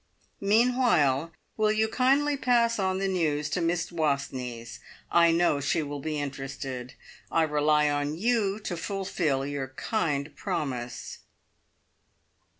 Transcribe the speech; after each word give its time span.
Meanwhile, 0.39 1.31
will 1.57 1.71
you 1.71 1.87
kindly 1.87 2.35
pass 2.35 2.79
on 2.79 2.97
the 2.97 3.07
news 3.07 3.51
to 3.51 3.61
Miss 3.61 3.91
Wastneys. 3.91 4.79
I 5.11 5.31
know 5.31 5.59
she 5.61 5.83
will 5.83 5.99
be 5.99 6.19
interested. 6.19 6.95
I 7.31 7.43
rely 7.43 7.87
on 7.87 8.17
you 8.17 8.59
to 8.61 8.75
fulfil 8.75 9.45
your 9.45 9.67
kind 9.67 10.35
promise." 10.35 11.19